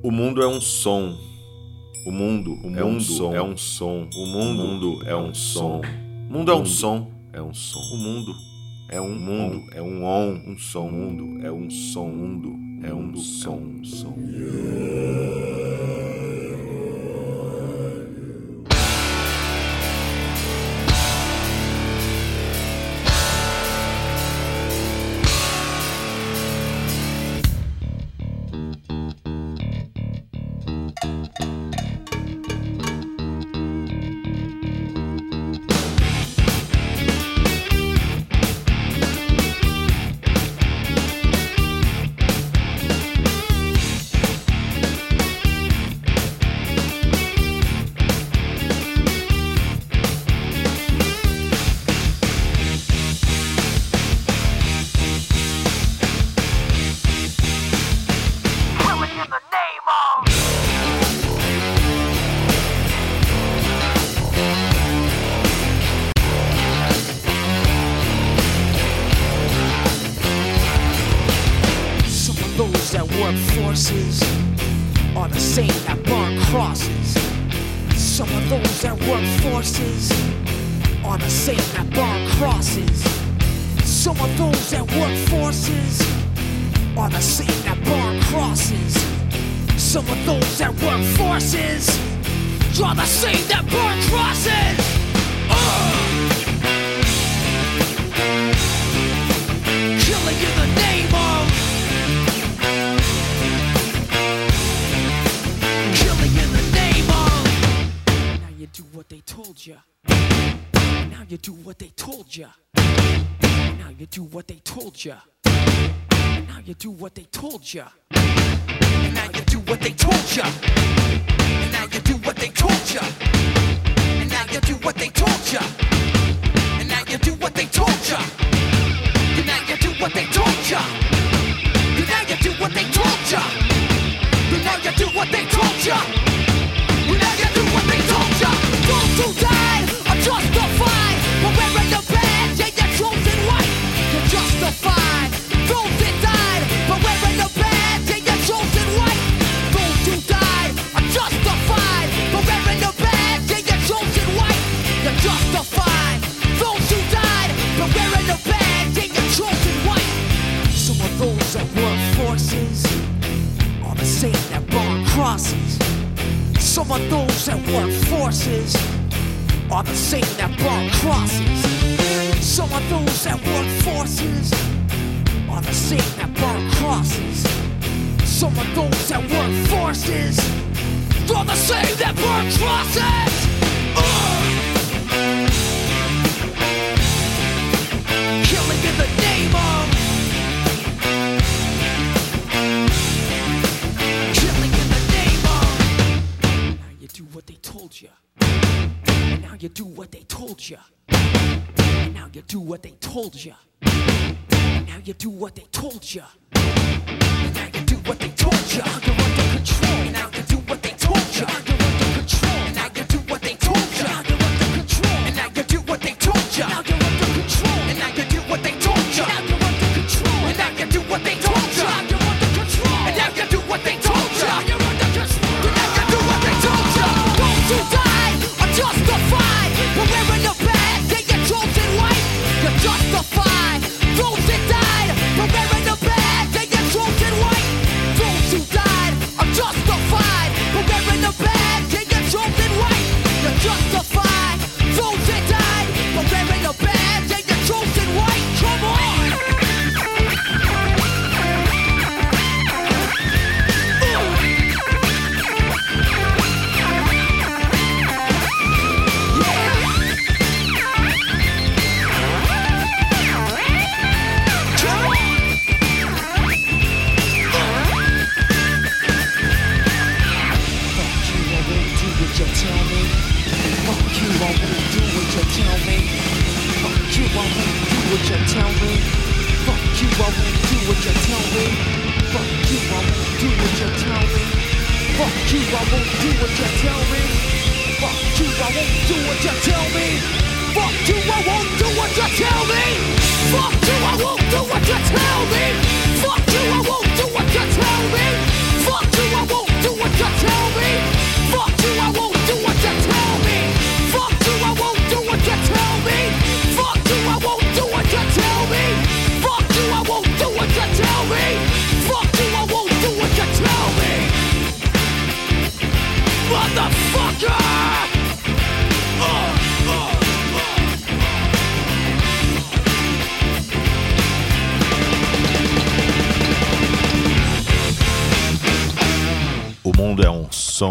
[0.00, 1.16] O mundo é um som.
[2.06, 4.08] O mundo, o é um som, é um som.
[4.14, 5.80] O mundo, o mundo é um som.
[5.80, 7.80] O mundo é um som, é um som.
[7.80, 8.32] O mundo
[8.88, 10.86] é um mundo, é um on, um som.
[10.86, 12.54] O mundo é um som, mundo
[12.86, 14.14] é um som, um som.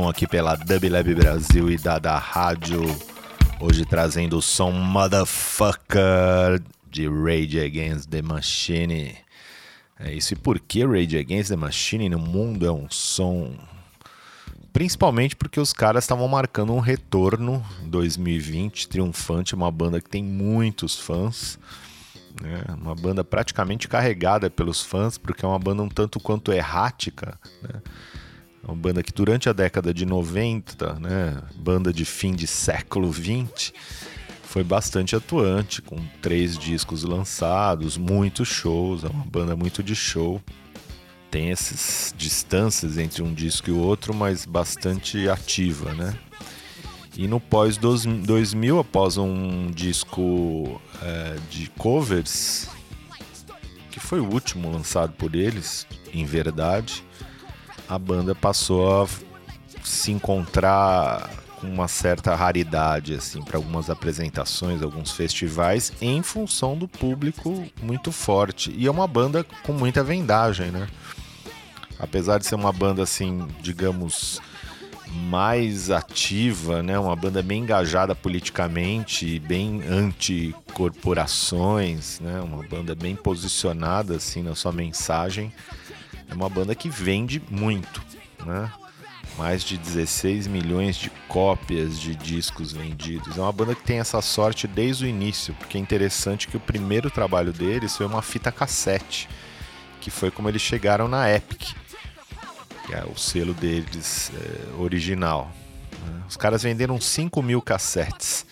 [0.10, 2.82] Aqui pela Dub Lab Brasil e da, da rádio.
[3.60, 9.16] Hoje trazendo o som Motherfucker de Rage Against the Machine.
[10.00, 10.34] É isso.
[10.34, 13.56] E por que Rage Against the Machine no mundo é um som?
[14.72, 20.24] Principalmente porque os caras estavam marcando um retorno em 2020 triunfante, uma banda que tem
[20.24, 21.58] muitos fãs.
[22.42, 22.64] Né?
[22.80, 27.38] Uma banda praticamente carregada pelos fãs, porque é uma banda um tanto quanto errática.
[27.62, 27.82] Né?
[28.68, 33.74] Uma banda que durante a década de 90, né, banda de fim de século 20,
[34.44, 40.42] foi bastante atuante, com três discos lançados, muitos shows, é uma banda muito de show.
[41.32, 46.18] Tem essas distâncias entre um disco e o outro, mas bastante ativa, né?
[47.16, 52.70] E no pós 2000, após um disco é, de covers,
[53.92, 57.04] que foi o último lançado por eles, em verdade,
[57.90, 59.08] a banda passou a
[59.84, 61.30] se encontrar
[61.60, 68.12] com uma certa raridade assim para algumas apresentações, alguns festivais, em função do público muito
[68.12, 68.74] forte.
[68.78, 70.88] E é uma banda com muita vendagem, né?
[72.00, 74.40] Apesar de ser uma banda assim, digamos,
[75.08, 77.00] mais ativa, né?
[77.00, 82.40] Uma banda bem engajada politicamente, bem anti-corporações, né?
[82.42, 85.52] Uma banda bem posicionada assim na sua mensagem.
[86.30, 88.04] É uma banda que vende muito,
[88.46, 88.72] né?
[89.38, 93.38] mais de 16 milhões de cópias de discos vendidos.
[93.38, 96.60] É uma banda que tem essa sorte desde o início, porque é interessante que o
[96.60, 99.30] primeiro trabalho deles foi uma fita cassete,
[100.02, 101.74] que foi como eles chegaram na Epic,
[102.86, 105.52] que é o selo deles é, original.
[106.06, 106.24] Né?
[106.28, 108.46] Os caras venderam 5 mil cassetes.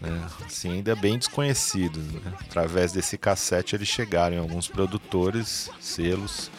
[0.00, 0.26] Né?
[0.44, 2.04] Assim, ainda bem desconhecidos.
[2.04, 2.32] Né?
[2.40, 6.50] Através desse cassete eles chegaram em alguns produtores, selos,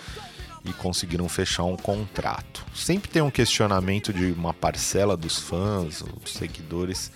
[0.69, 2.65] e conseguiram fechar um contrato.
[2.73, 7.11] Sempre tem um questionamento de uma parcela dos fãs, os seguidores,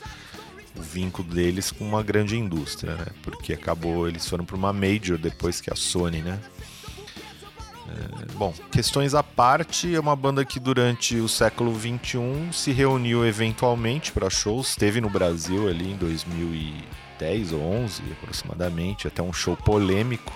[0.77, 3.07] o vínculo deles com uma grande indústria, né?
[3.21, 6.39] Porque acabou, eles foram para uma major depois que a Sony, né?
[7.91, 13.25] É, bom, questões à parte, é uma banda que durante o século XXI se reuniu
[13.25, 19.57] eventualmente para shows, esteve no Brasil ali em 2010 ou 11 aproximadamente, até um show
[19.57, 20.31] polêmico.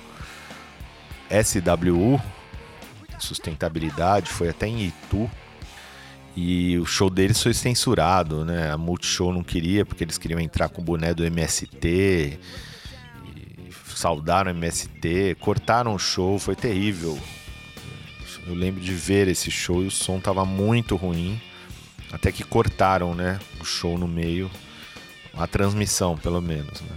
[1.29, 2.21] SWU,
[3.23, 5.29] sustentabilidade, foi até em Itu.
[6.35, 8.71] E o show deles foi censurado, né?
[8.71, 12.37] A Multishow não queria, porque eles queriam entrar com o boné do MST.
[13.95, 17.17] saudaram o MST, cortaram o show, foi terrível.
[18.45, 21.41] Eu lembro de ver esse show e o som tava muito ruim.
[22.11, 23.39] Até que cortaram, né?
[23.59, 24.51] O show no meio.
[25.33, 26.95] A transmissão, pelo menos, né?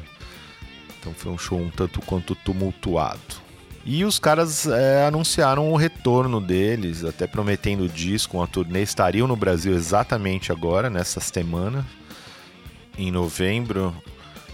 [0.98, 3.47] Então foi um show um tanto quanto tumultuado.
[3.90, 8.82] E os caras é, anunciaram o retorno deles, até prometendo disco, uma turnê.
[8.82, 11.86] Estariam no Brasil exatamente agora, nessa semana,
[12.98, 13.96] em novembro.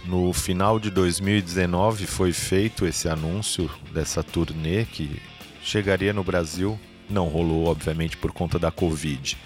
[0.05, 5.21] No final de 2019 foi feito esse anúncio dessa turnê que
[5.61, 6.79] chegaria no Brasil.
[7.11, 9.37] Não rolou, obviamente, por conta da Covid.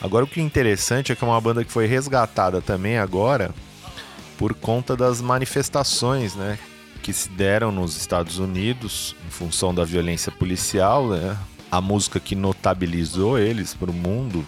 [0.00, 3.52] Agora o que é interessante é que é uma banda que foi resgatada também agora
[4.38, 6.60] por conta das manifestações, né?
[7.02, 11.36] Que se deram nos Estados Unidos em função da violência policial, né?
[11.70, 14.46] A música que notabilizou eles para o mundo,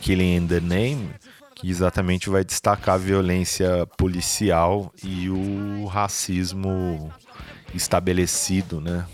[0.00, 1.10] Killing in the Name,
[1.54, 7.12] que exatamente vai destacar a violência policial e o racismo
[7.72, 9.06] estabelecido, né?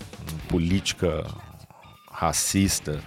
[0.49, 1.25] Política
[2.11, 3.02] racista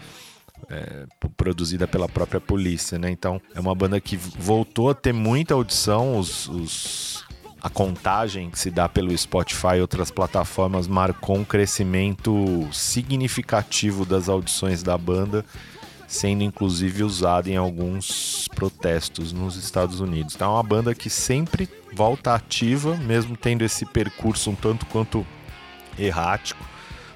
[0.69, 3.09] é, produzida pela própria polícia, né?
[3.09, 7.26] Então é uma banda que voltou a ter muita audição, os, os
[7.61, 14.29] a contagem que se dá pelo Spotify e outras plataformas marcou um crescimento significativo das
[14.29, 15.43] audições da banda,
[16.07, 20.35] sendo inclusive usada em alguns protestos nos Estados Unidos.
[20.35, 25.25] Então é uma banda que sempre volta ativa, mesmo tendo esse percurso um tanto quanto
[25.97, 26.63] errático,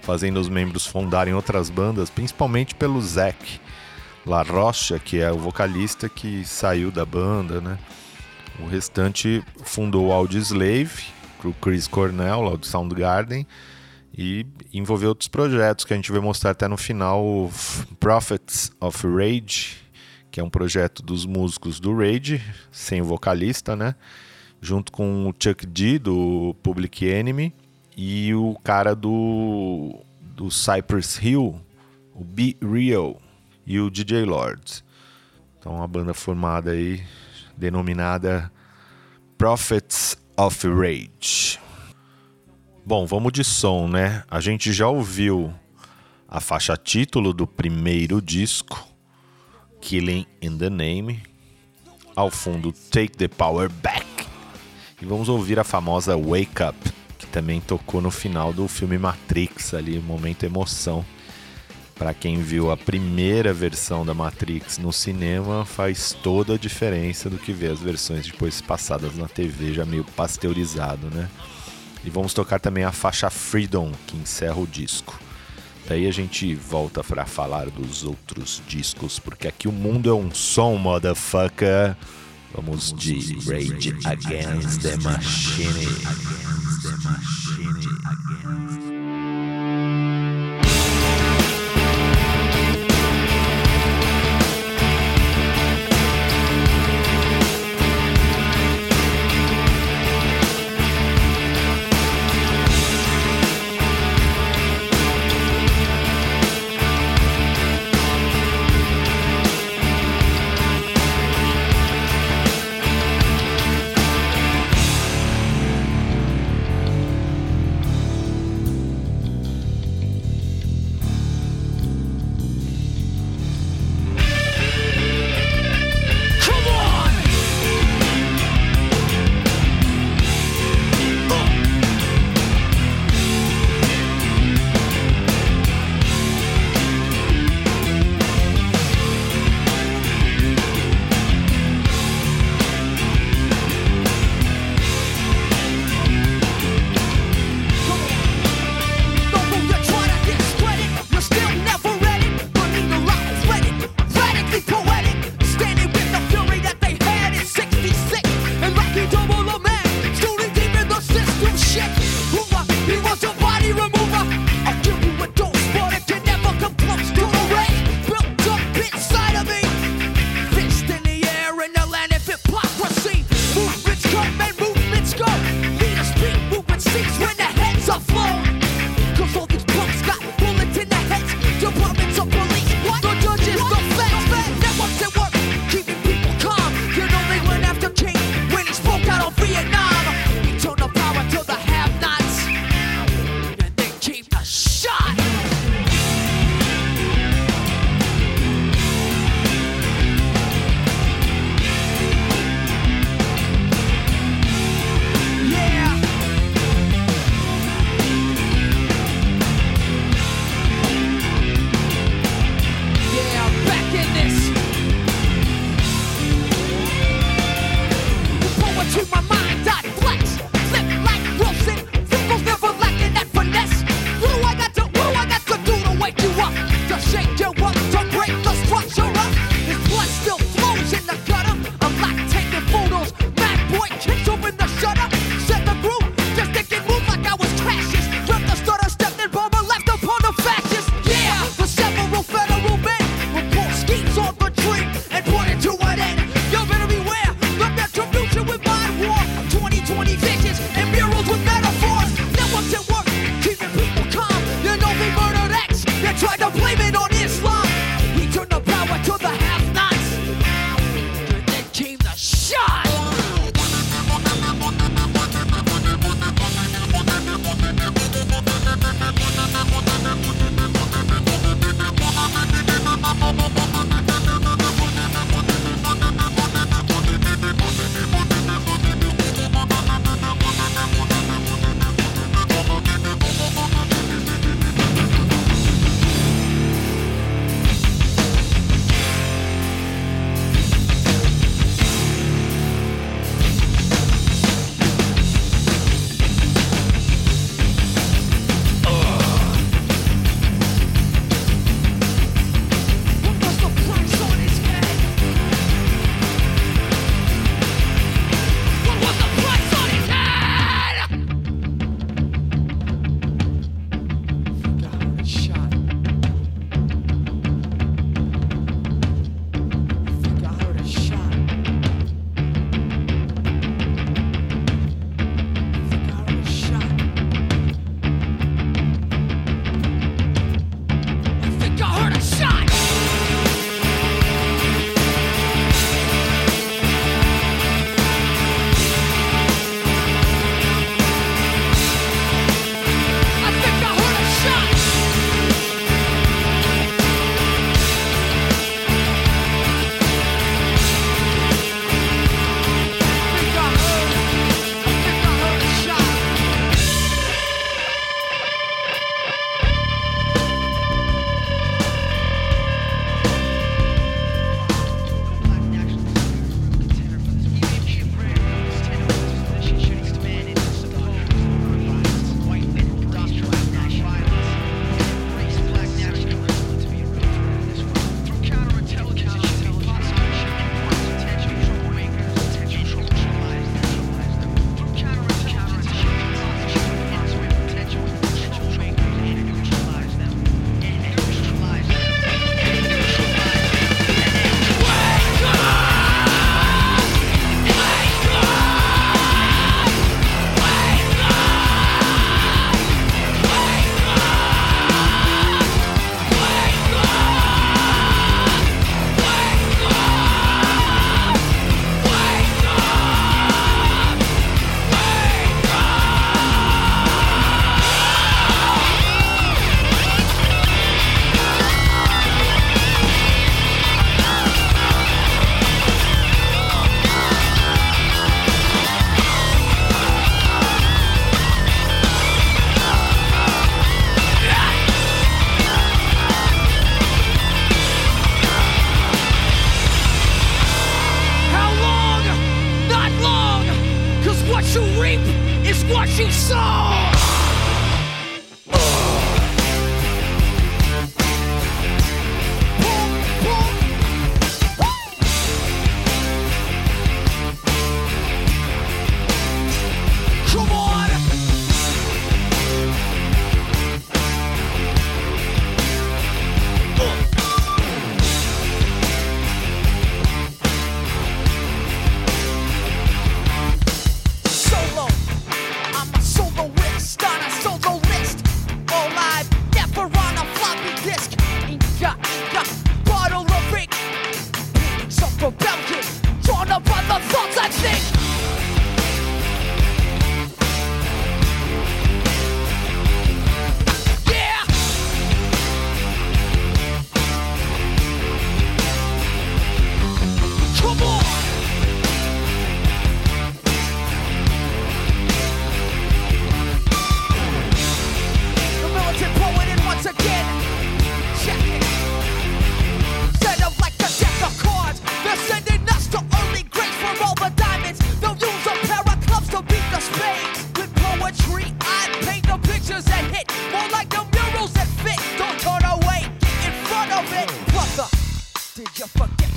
[0.01, 3.61] fazendo os membros fundarem outras bandas, principalmente pelo Zac
[4.25, 7.77] La Rocha, que é o vocalista que saiu da banda, né?
[8.59, 11.05] O restante fundou o Audioslave,
[11.43, 13.47] o Chris Cornell, lá do Soundgarden,
[14.15, 17.51] e envolveu outros projetos que a gente vai mostrar até no final, o
[17.99, 19.77] Prophets of Rage,
[20.29, 22.41] que é um projeto dos músicos do Rage,
[22.71, 23.95] sem o vocalista, né?
[24.61, 27.53] Junto com o Chuck D, do Public Enemy,
[27.97, 29.99] e o cara do,
[30.35, 31.59] do Cypress Hill,
[32.13, 33.19] o Be Real,
[33.65, 34.83] e o DJ Lords.
[35.59, 37.03] Então, uma banda formada aí
[37.61, 38.51] denominada
[39.37, 41.59] Prophets of Rage.
[42.83, 44.23] Bom, vamos de som, né?
[44.29, 45.53] A gente já ouviu
[46.27, 48.83] a faixa título do primeiro disco,
[49.79, 51.21] Killing in the Name.
[52.15, 54.07] Ao fundo, Take the Power Back.
[54.99, 59.75] E vamos ouvir a famosa Wake Up, que também tocou no final do filme Matrix,
[59.75, 61.05] ali, momento emoção.
[62.01, 67.37] Para quem viu a primeira versão da Matrix no cinema, faz toda a diferença do
[67.37, 71.29] que ver as versões depois passadas na TV, já meio pasteurizado, né?
[72.03, 75.19] E vamos tocar também a faixa Freedom, que encerra o disco.
[75.87, 80.33] Daí a gente volta para falar dos outros discos, porque aqui o mundo é um
[80.33, 81.95] som, motherfucker.
[82.55, 85.85] Vamos de Rage Against the Machine.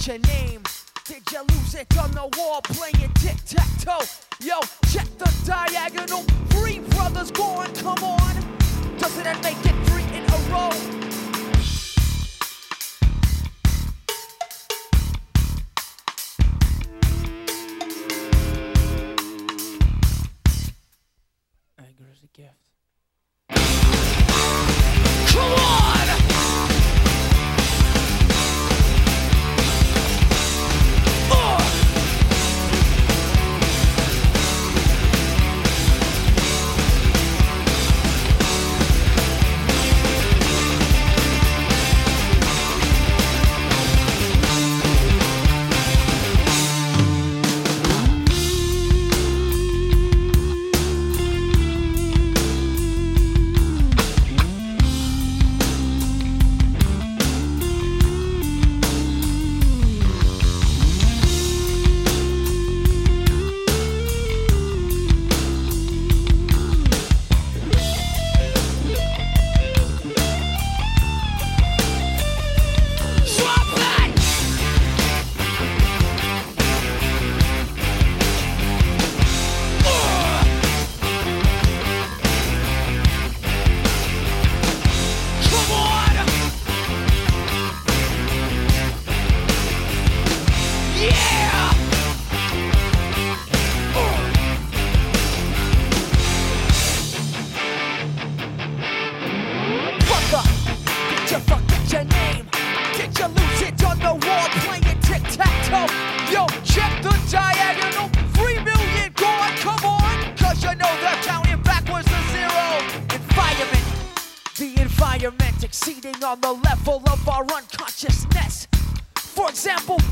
[0.08, 0.62] wrote your name.
[1.04, 4.04] Did you lose it on the wall playing tic tac toe?
[4.40, 6.22] Yo, check the diagonal.
[6.50, 8.34] Three brothers gone, come on.
[8.98, 11.03] Doesn't that make it three in a row?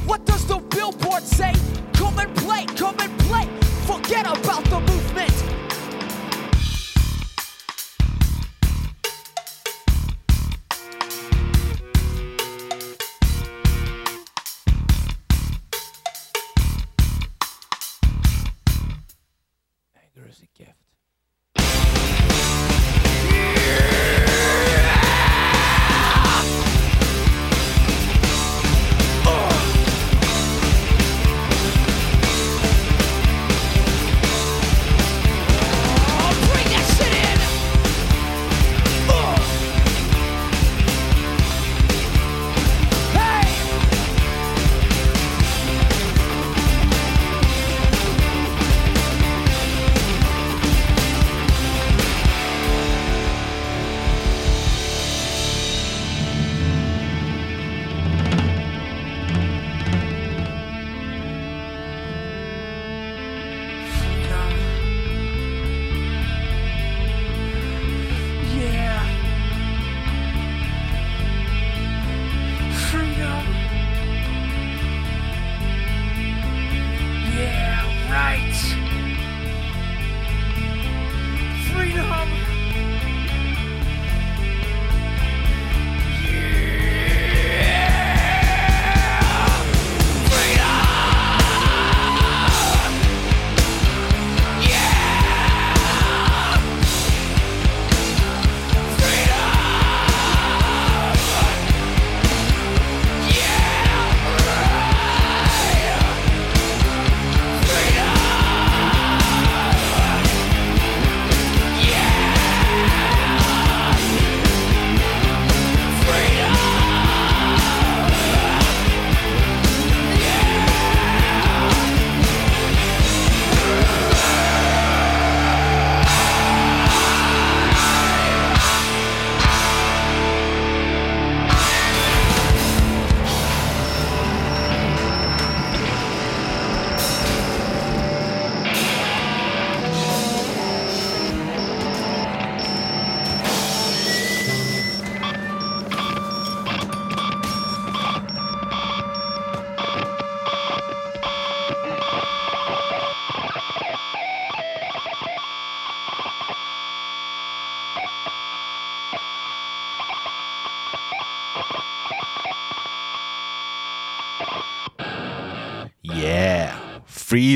[0.06, 1.52] What does the billboard say?
[1.92, 3.46] Come and play, come and play.
[3.86, 5.32] Forget about the movement.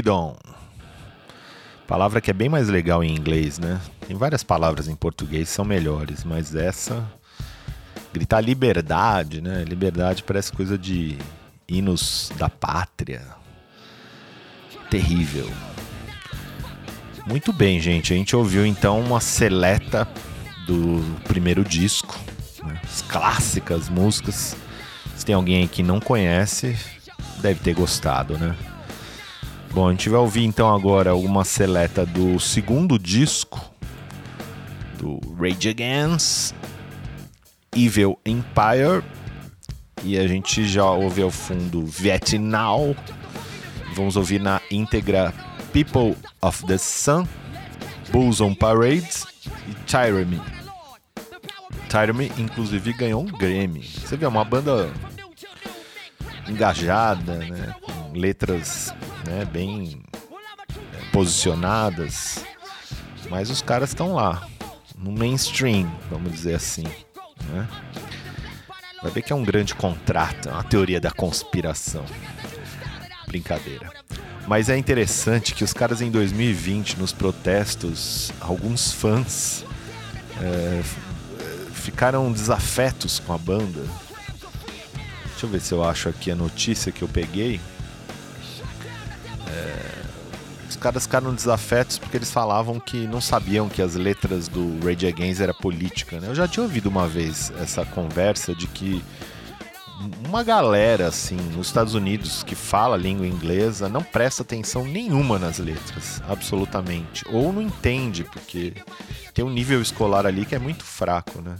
[0.06, 0.36] Freedom.
[1.86, 3.80] Palavra que é bem mais legal em inglês, né?
[4.06, 7.04] Tem várias palavras em português que são melhores, mas essa.
[8.12, 9.64] Gritar liberdade, né?
[9.64, 11.18] Liberdade parece coisa de
[11.68, 13.22] hinos da pátria.
[14.90, 15.50] Terrível.
[17.26, 18.12] Muito bem, gente.
[18.12, 20.08] A gente ouviu então uma seleta
[20.66, 22.16] do primeiro disco,
[22.64, 22.80] né?
[22.82, 24.56] as clássicas músicas.
[25.16, 26.76] Se tem alguém aí que não conhece,
[27.40, 28.56] deve ter gostado, né?
[29.72, 33.60] Bom, a gente vai ouvir então agora uma seleta do segundo disco
[34.98, 36.54] do Rage Against,
[37.74, 39.04] Evil Empire.
[40.02, 42.96] E a gente já ouve ao fundo Vietnam.
[43.94, 45.34] Vamos ouvir na íntegra
[45.72, 47.26] People of the Sun,
[48.10, 49.26] Bulls on Parades
[49.68, 49.74] e.
[49.86, 50.24] Tire
[52.12, 53.82] Me, inclusive, ganhou um Grammy.
[53.82, 54.90] Você vê, é uma banda
[56.48, 57.74] engajada, né?
[57.80, 58.94] com letras
[59.26, 60.00] né, bem
[60.70, 62.44] é, posicionadas,
[63.30, 64.46] mas os caras estão lá,
[64.96, 66.84] no mainstream, vamos dizer assim.
[67.50, 67.68] Né?
[69.02, 72.04] Vai ver que é um grande contrato, é uma teoria da conspiração.
[73.26, 73.90] Brincadeira.
[74.46, 79.64] Mas é interessante que os caras em 2020, nos protestos, alguns fãs
[80.40, 80.82] é,
[81.72, 83.82] ficaram desafetos com a banda.
[85.46, 87.60] Eu ver se eu acho aqui a notícia que eu peguei.
[89.46, 90.02] É,
[90.68, 95.06] os caras ficaram desafetos porque eles falavam que não sabiam que as letras do Rage
[95.06, 96.18] Against era política.
[96.18, 96.26] Né?
[96.28, 99.04] Eu já tinha ouvido uma vez essa conversa de que
[100.26, 105.58] uma galera assim nos Estados Unidos que fala língua inglesa não presta atenção nenhuma nas
[105.58, 108.74] letras, absolutamente, ou não entende porque
[109.32, 111.54] tem um nível escolar ali que é muito fraco, né?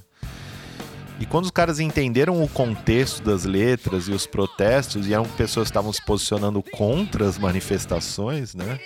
[1.18, 5.68] E quando os caras entenderam o contexto das letras e os protestos, e eram pessoas
[5.68, 8.78] que estavam se posicionando contra as manifestações, né?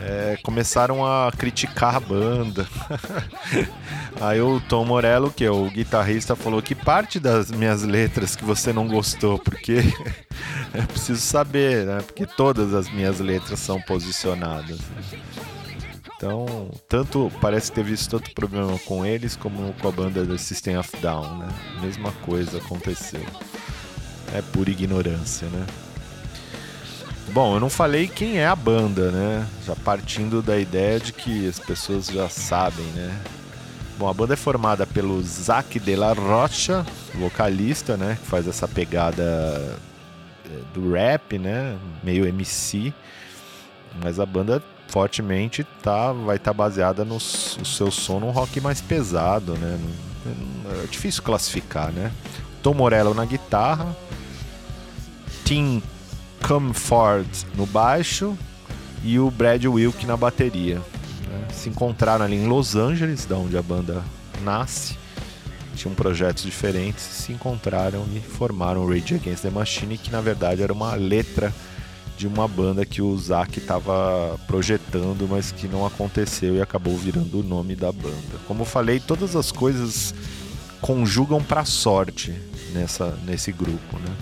[0.00, 2.68] É, começaram a criticar a banda.
[4.20, 8.44] Aí o Tom Morello, que é o guitarrista, falou que parte das minhas letras que
[8.44, 9.78] você não gostou, porque
[10.72, 12.00] é preciso saber, né?
[12.06, 14.78] Porque todas as minhas letras são posicionadas.
[14.78, 15.18] Né?
[16.18, 20.76] Então, tanto parece ter visto tanto problema com eles como com a banda do System
[20.76, 21.48] of Down, né?
[21.80, 23.24] Mesma coisa aconteceu.
[24.34, 25.64] É por ignorância, né?
[27.32, 29.46] Bom, eu não falei quem é a banda, né?
[29.64, 33.16] Já partindo da ideia de que as pessoas já sabem, né?
[33.96, 38.18] Bom, a banda é formada pelo Zac de la Rocha, vocalista, né?
[38.20, 39.22] Que faz essa pegada
[40.46, 41.78] eh, do rap, né?
[42.02, 42.92] Meio MC.
[44.02, 48.80] Mas a banda fortemente tá, vai estar tá baseada no, seu som num rock mais
[48.80, 49.78] pesado, né?
[50.82, 52.12] É difícil classificar, né?
[52.62, 53.96] Tom Morello na guitarra,
[55.44, 55.82] Tim
[56.46, 58.36] Comfort no baixo
[59.02, 60.76] e o Brad Wilk na bateria.
[60.76, 61.48] Né?
[61.52, 64.02] Se encontraram ali em Los Angeles, da onde a banda
[64.42, 64.96] nasce.
[65.74, 70.62] Tinham projetos diferentes, se encontraram e formaram o Rage Against the Machine, que na verdade
[70.62, 71.54] era uma letra
[72.18, 77.38] de uma banda que o Zack estava projetando, mas que não aconteceu e acabou virando
[77.38, 78.40] o nome da banda.
[78.48, 80.12] Como eu falei, todas as coisas
[80.80, 82.34] conjugam para sorte
[82.74, 84.16] nessa nesse grupo, né?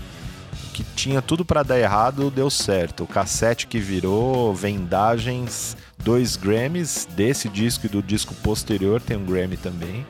[0.75, 3.05] Que tinha tudo para dar errado deu certo.
[3.05, 9.25] O cassete que virou, vendagens, dois Grammys desse disco e do disco posterior tem um
[9.25, 10.07] Grammy também.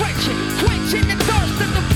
[0.00, 1.89] quenching, quenching the thirst of the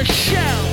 [0.00, 0.64] the shell.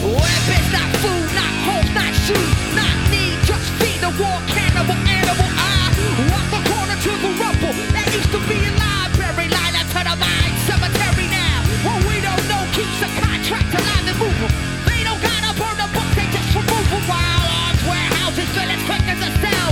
[0.00, 3.36] Weapons, not food, not homes, not shoes, not need.
[3.44, 5.48] Just feed the war cannibal animal.
[5.60, 5.92] I
[6.32, 9.52] walk the corner to the rubble that used to be a library.
[9.52, 11.68] Line up to the mine cemetery now.
[11.84, 14.54] What we don't know keeps the contract alive and moving.
[14.88, 17.04] They don't gotta burn the book, they just remove them.
[17.04, 19.70] While arms, warehouses, fill as quick as a cell.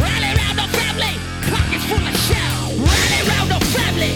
[0.00, 1.14] Rally round the family,
[1.52, 2.80] pockets full of shells.
[2.80, 4.12] Rally round the family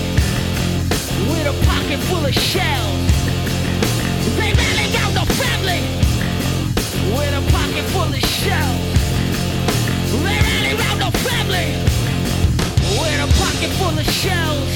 [1.28, 3.12] with a pocket full of shells.
[8.42, 8.70] show.
[10.24, 11.68] They ain't around no family.
[12.98, 14.70] We're a pocket full of shells.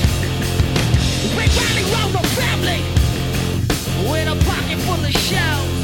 [1.36, 2.80] We ain't around no family.
[4.08, 5.76] We're a pocket full of shells.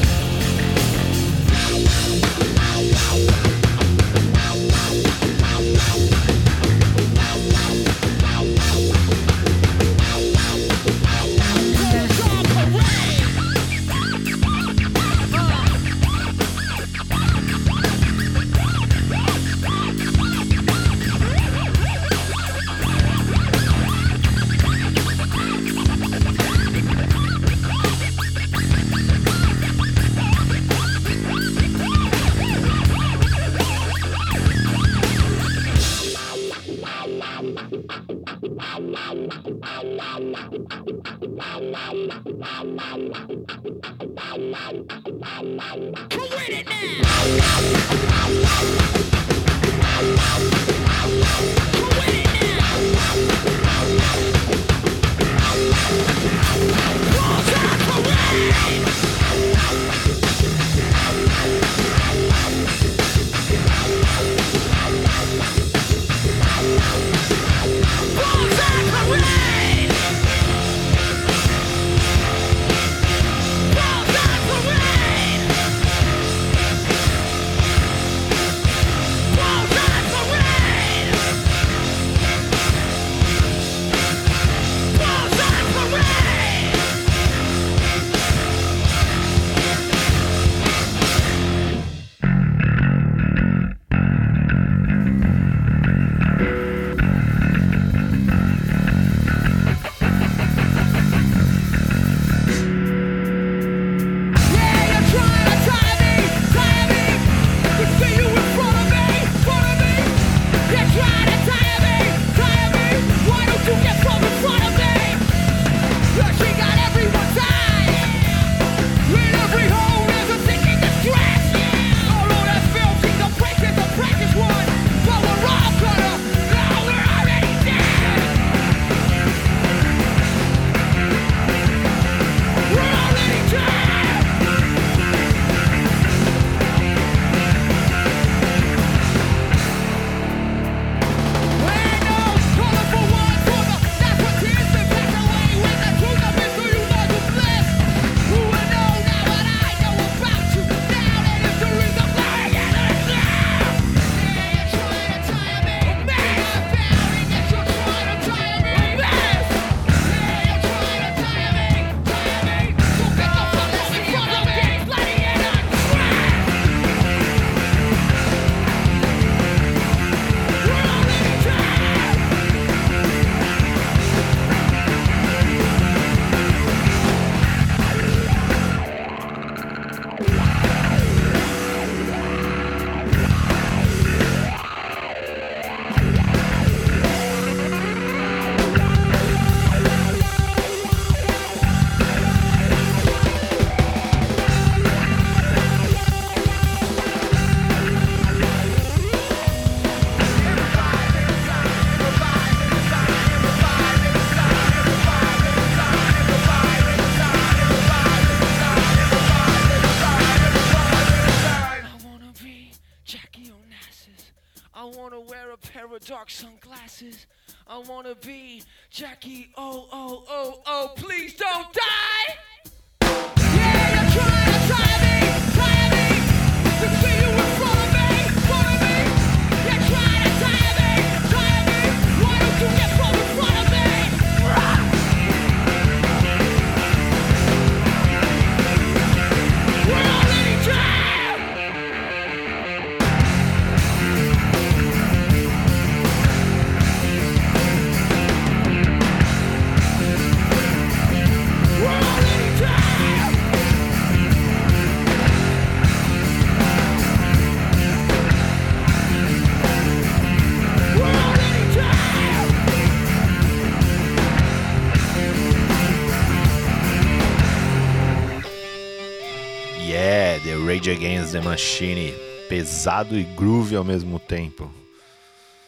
[270.83, 272.13] Rage Against the Machine.
[272.49, 274.69] Pesado e groove ao mesmo tempo.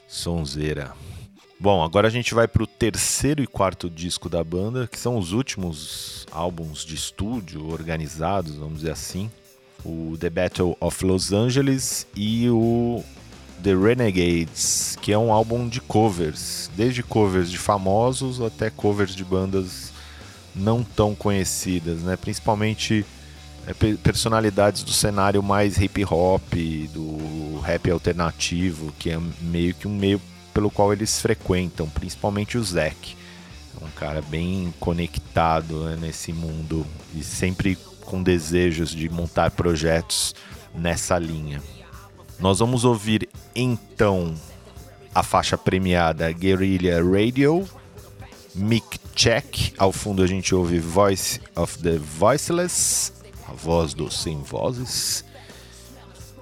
[0.08, 0.92] Sonzeira.
[1.60, 5.30] Bom, agora a gente vai pro terceiro e quarto disco da banda, que são os
[5.30, 9.30] últimos álbuns de estúdio organizados, vamos dizer assim.
[9.84, 13.04] O The Battle of Los Angeles e o
[13.62, 19.22] The Renegades, que é um álbum de covers, desde covers de famosos até covers de
[19.22, 19.92] bandas
[20.56, 22.16] não tão conhecidas, né?
[22.16, 23.06] Principalmente
[24.02, 26.52] personalidades do cenário mais hip hop,
[26.92, 30.20] do rap alternativo, que é meio que um meio
[30.52, 33.16] pelo qual eles frequentam, principalmente o Zack.
[33.80, 40.34] É um cara bem conectado né, nesse mundo e sempre com desejos de montar projetos
[40.74, 41.62] nessa linha.
[42.38, 44.34] Nós vamos ouvir então
[45.14, 47.66] a faixa premiada Guerrilla Radio,
[48.54, 49.72] Mic Check.
[49.78, 53.12] Ao fundo a gente ouve Voice of the Voiceless,
[53.48, 55.24] a voz dos sem vozes.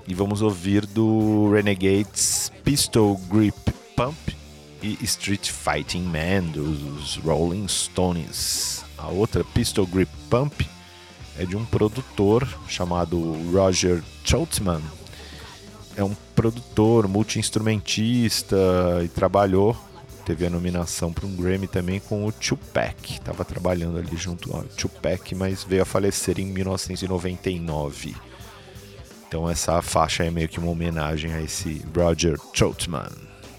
[0.07, 4.17] E vamos ouvir do Renegades Pistol Grip Pump
[4.83, 8.85] e Street Fighting Man dos Rolling Stones.
[8.99, 10.67] A outra Pistol Grip Pump
[11.39, 13.19] é de um produtor chamado
[13.53, 14.83] Roger Troutman.
[15.97, 18.57] É um produtor, multi-instrumentista
[19.05, 19.77] e trabalhou
[20.25, 23.12] teve a nominação para um Grammy também com o Tupac.
[23.12, 28.14] Estava trabalhando ali junto ao Tupac, mas veio a falecer em 1999.
[29.27, 33.11] Então essa faixa é meio que uma homenagem a esse Roger Troutman.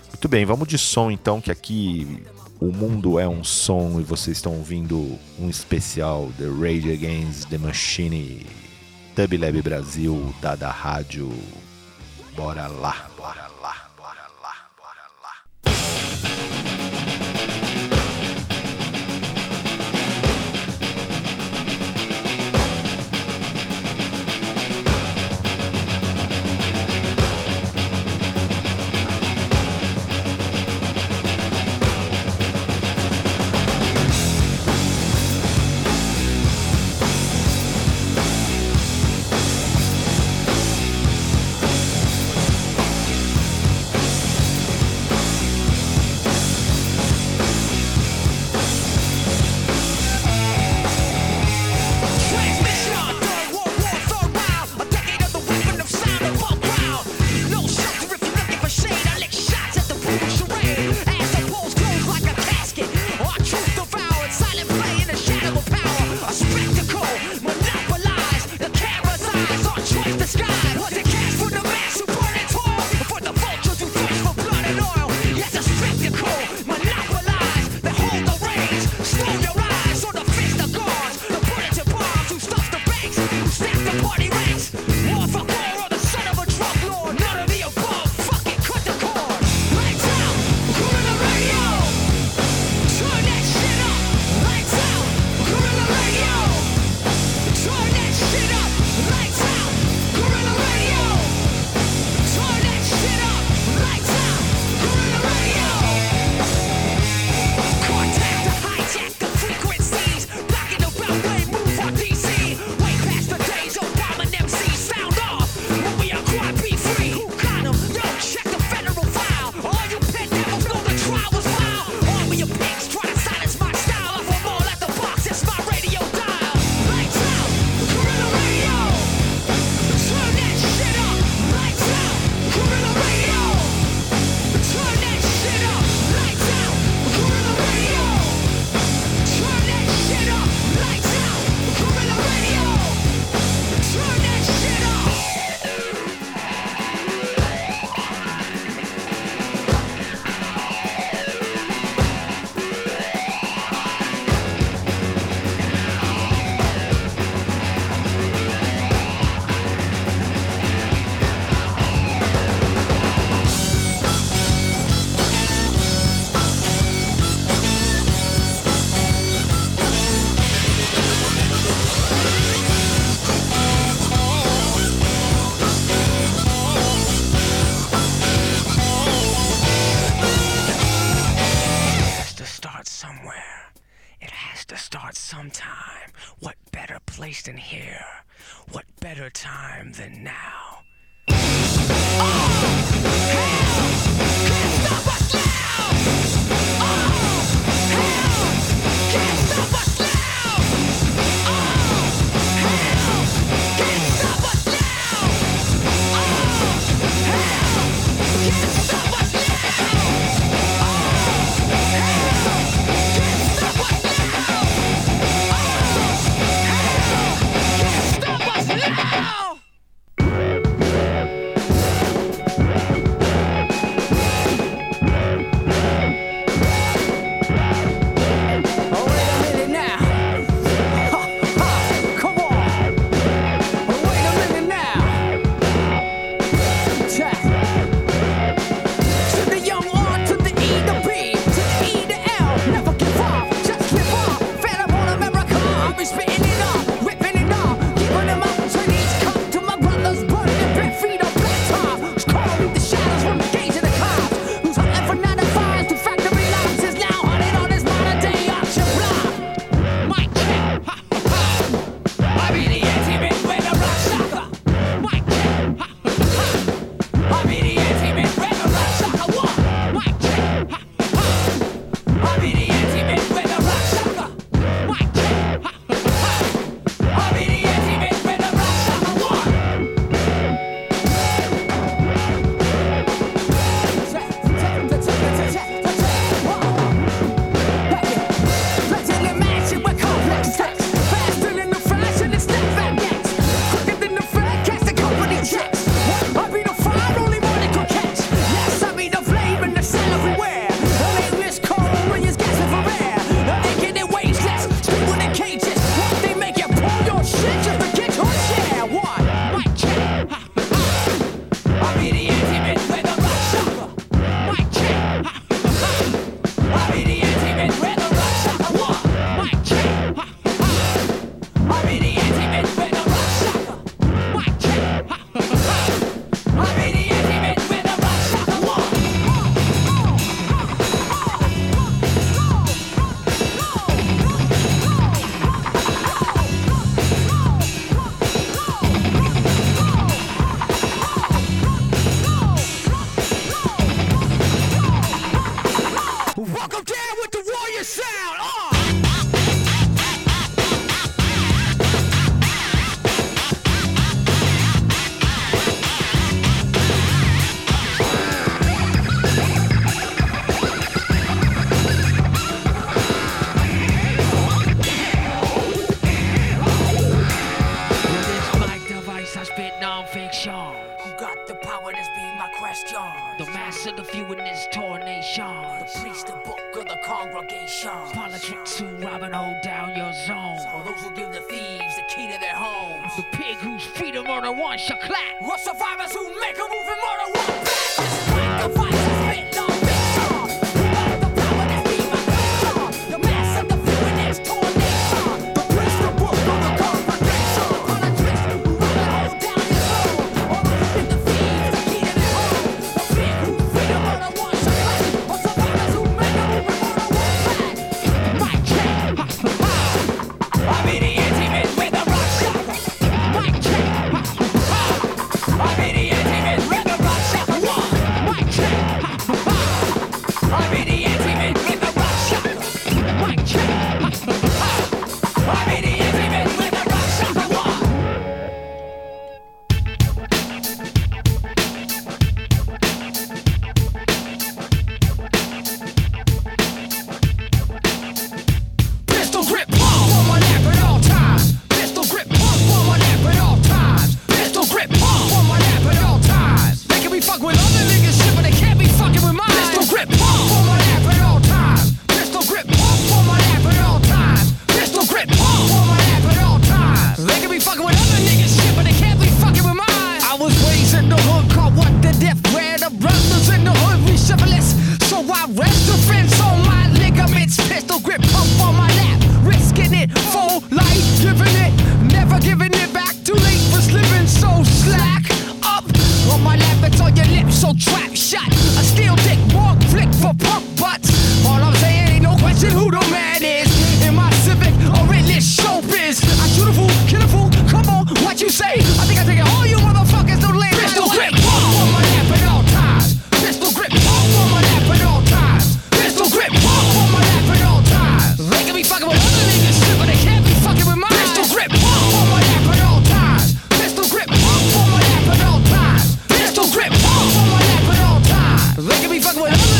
[0.09, 2.24] Muito bem, vamos de som então, que aqui
[2.59, 7.57] o mundo é um som e vocês estão ouvindo um especial The Rage Against the
[7.57, 8.45] Machine,
[9.16, 11.30] Dub Brasil, Dada Rádio.
[12.36, 13.09] Bora lá,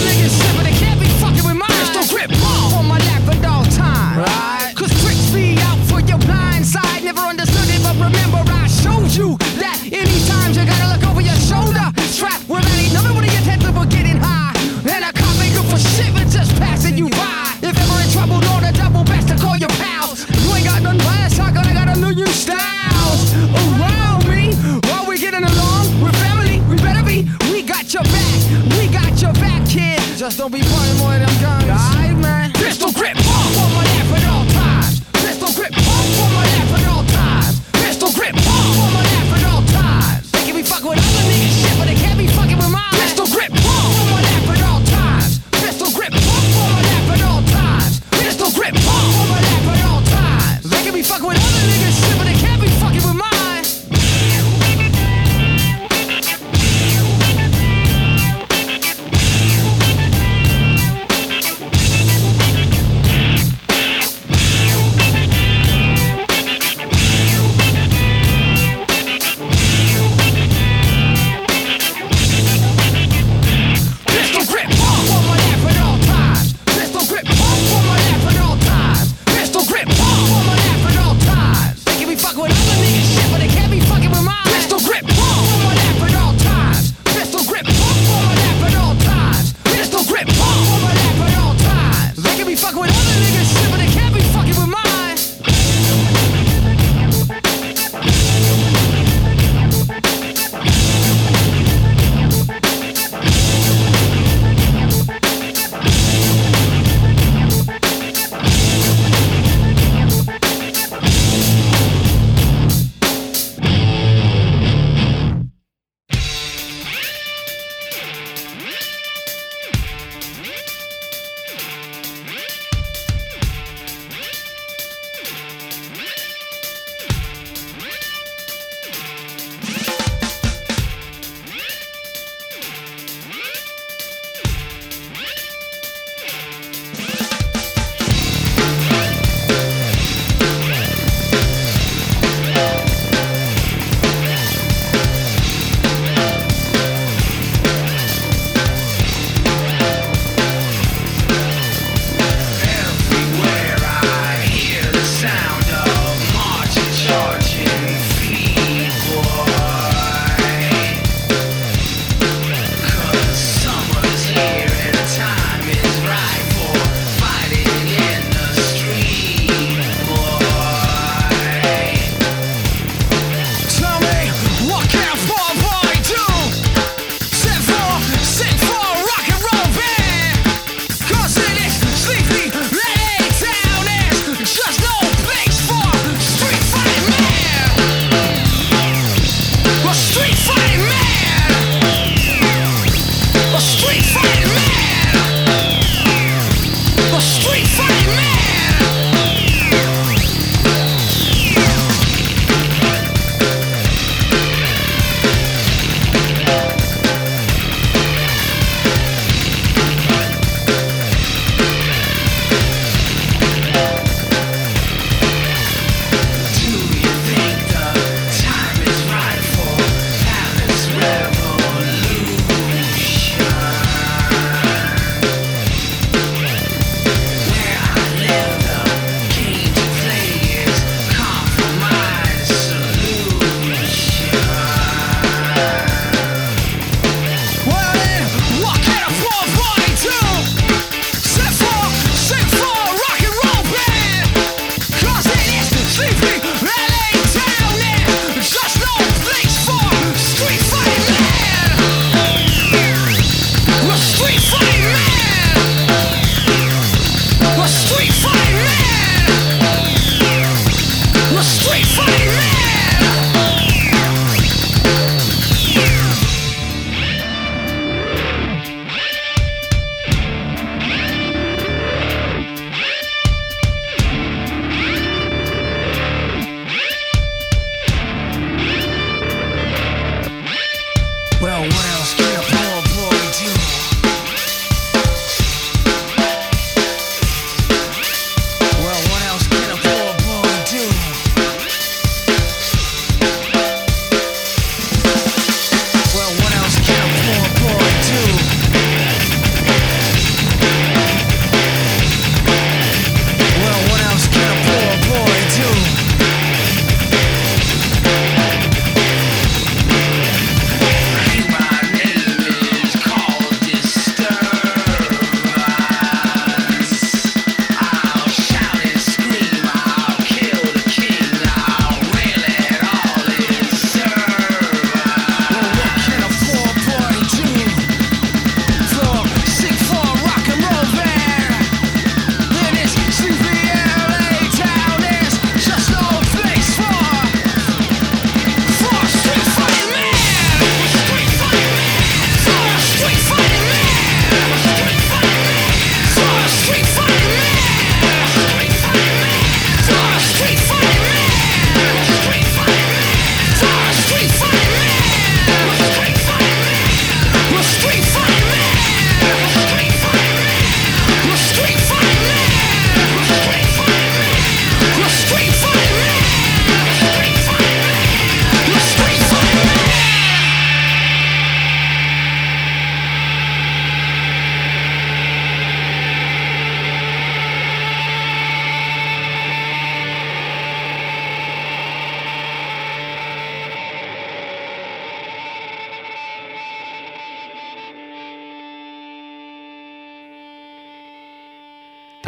[0.02, 1.86] niggas shit, but they can't be fucking with mine.
[1.92, 2.53] Still grip.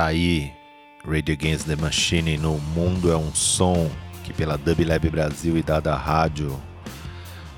[0.05, 0.53] Aí
[1.03, 3.89] Radio Against the Machine no Mundo é um Som,
[4.23, 6.61] que pela Dub Lab Brasil e Dada Rádio.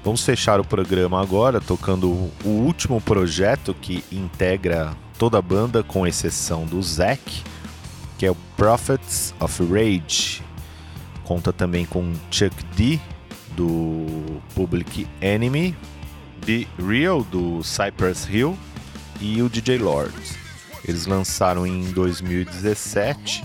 [0.01, 6.07] Vamos fechar o programa agora tocando o último projeto que integra toda a banda, com
[6.07, 7.43] exceção do Zack,
[8.17, 10.41] que é o Prophets of Rage.
[11.25, 12.97] Conta também com Chuck D,
[13.57, 15.75] do Public Enemy,
[16.45, 18.57] The Real, do Cypress Hill,
[19.19, 20.46] e o DJ Lord.
[20.87, 23.43] Eles lançaram em 2017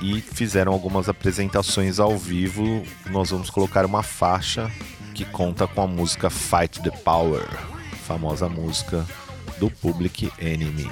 [0.00, 2.82] e fizeram algumas apresentações ao vivo.
[3.10, 4.70] Nós vamos colocar uma faixa
[5.14, 7.44] que conta com a música Fight the Power,
[8.06, 9.04] famosa música
[9.58, 10.88] do Public Enemy.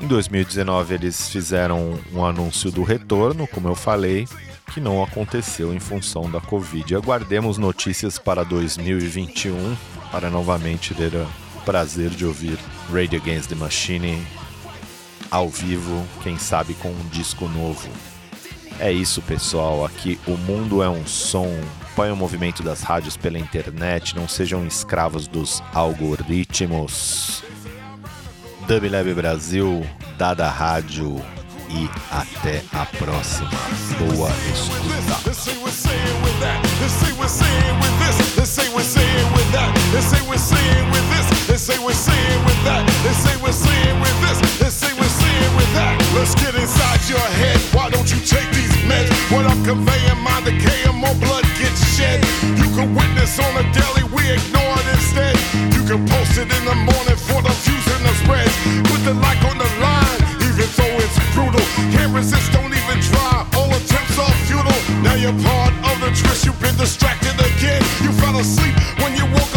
[0.00, 4.26] Em 2019 eles fizeram um anúncio do retorno, como eu falei,
[4.72, 6.94] que não aconteceu em função da Covid.
[6.94, 9.76] Aguardemos notícias para 2021
[10.10, 11.26] para novamente ter o
[11.64, 12.58] prazer de ouvir
[12.92, 14.24] Rage Against the Machine
[15.30, 17.88] ao vivo, quem sabe com um disco novo.
[18.80, 19.84] É isso, pessoal.
[19.84, 21.50] Aqui o mundo é um som.
[21.96, 24.14] Põe o movimento das rádios pela internet.
[24.14, 27.42] Não sejam escravos dos algoritmos.
[28.68, 29.84] Dublab Brasil,
[30.16, 31.20] Dada Rádio
[31.68, 33.50] e até a próxima.
[33.98, 34.88] Boa escuta.
[45.74, 45.96] That.
[46.14, 47.58] Let's get inside your head.
[47.74, 49.10] Why don't you take these meds?
[49.32, 52.22] What I'm conveying, my decay and more blood gets shed.
[52.56, 55.36] You can witness on a daily, we ignore it instead.
[55.74, 58.54] You can post it in the morning for the views and the spreads.
[58.88, 61.64] Put the like on the line, even though it's brutal.
[61.92, 63.44] Can't resist, don't even try.
[63.56, 64.80] All attempts are futile.
[65.04, 66.44] Now you're part of the twist.
[66.46, 67.82] You've been distracted again.
[68.02, 69.47] You fell asleep when you woke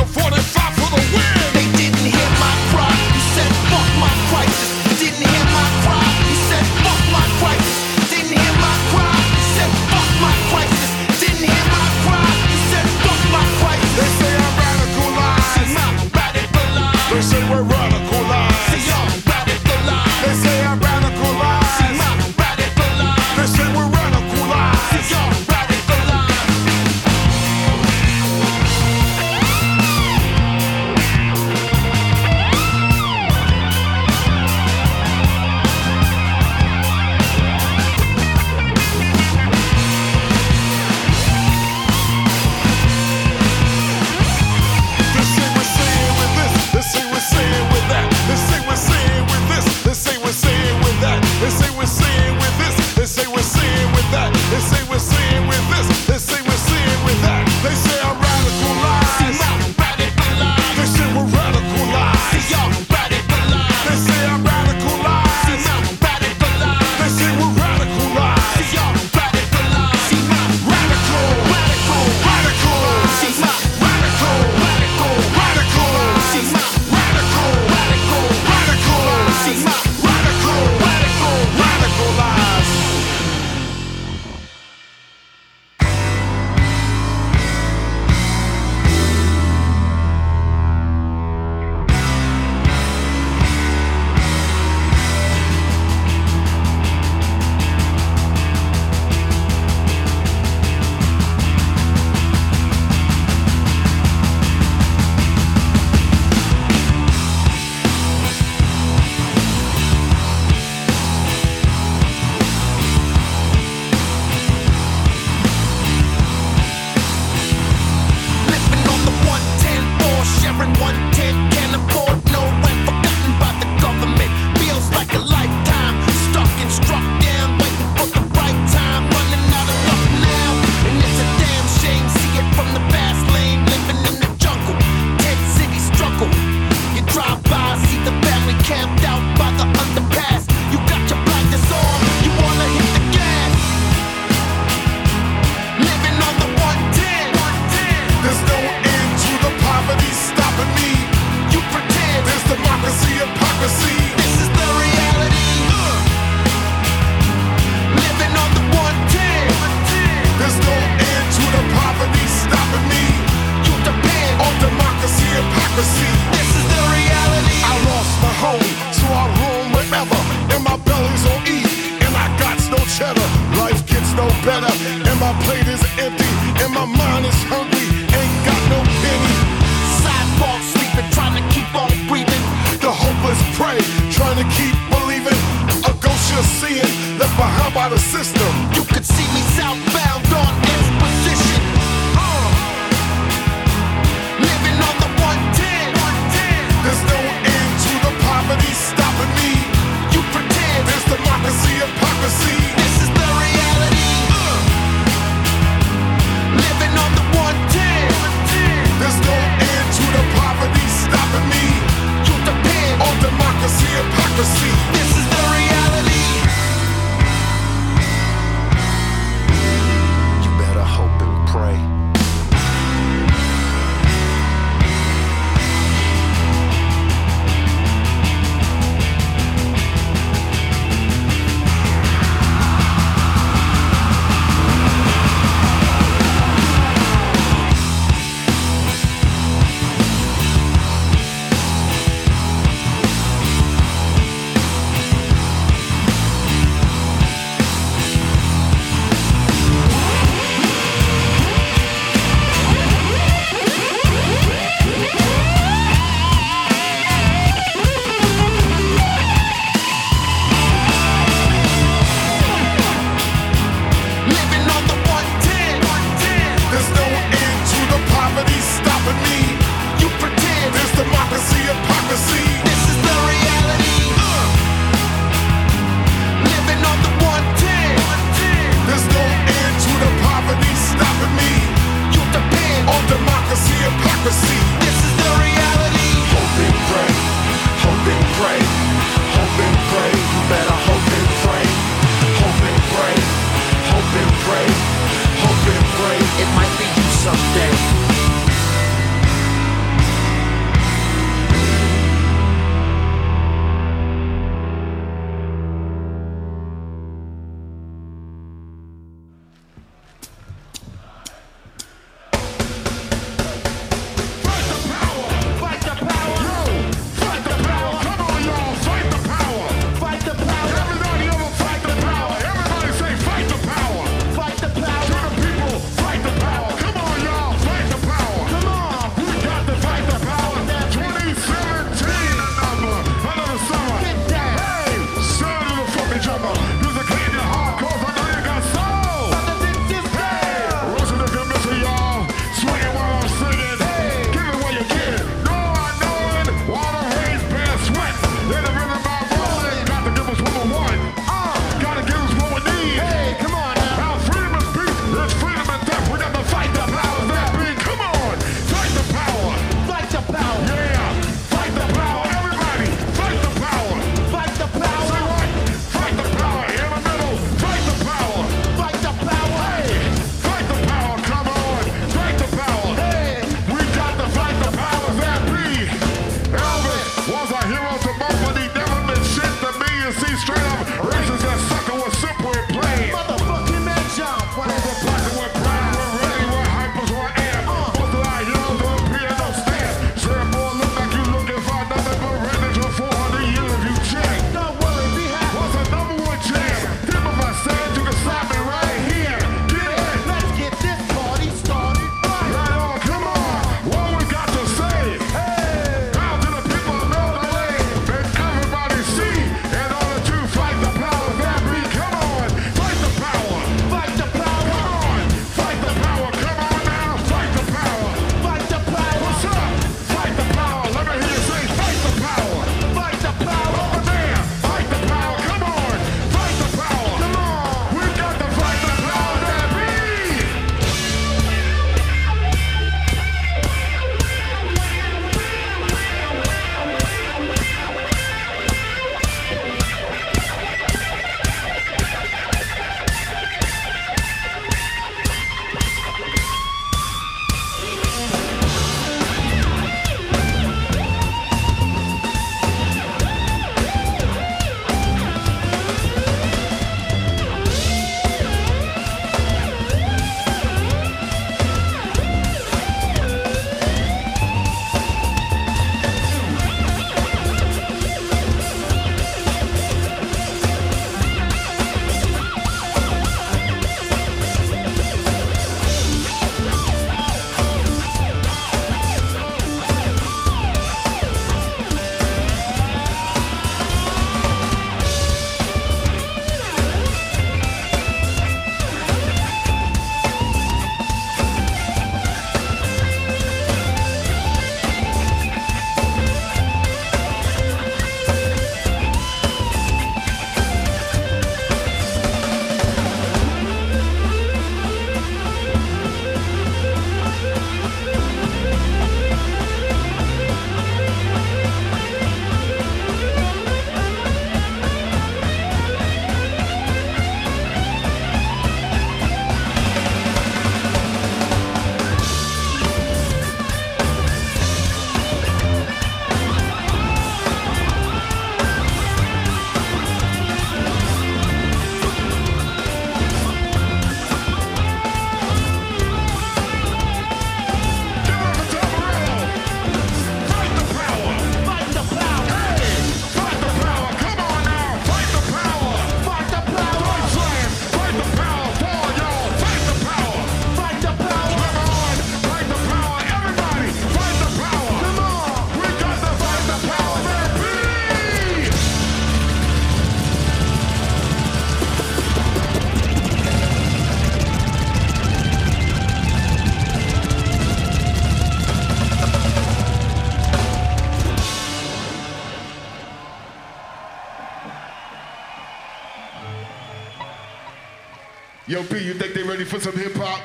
[579.61, 580.41] ready for some hip hop?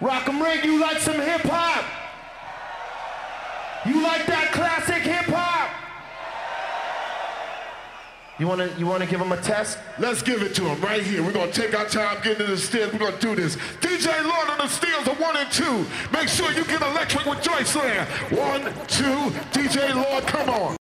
[0.00, 1.84] Rock'em Ring, you like some hip hop?
[3.86, 5.68] You like that classic hip hop?
[8.38, 9.78] You wanna you wanna give them a test?
[9.98, 11.22] Let's give it to them right here.
[11.22, 12.90] We're gonna take our time getting to the stairs.
[12.90, 13.56] We're gonna do this.
[13.82, 15.84] DJ Lord on the stairs are one and two.
[16.10, 18.08] Make sure you get electric with Joyce Land.
[18.32, 20.76] One, two, DJ Lord, come on.